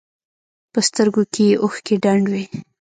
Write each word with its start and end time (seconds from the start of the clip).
په 0.71 0.79
سترګو 0.87 1.21
کښې 1.33 1.45
يې 1.49 1.55
اوښکې 1.63 1.95
ډنډ 2.03 2.25
وې. 2.31 2.43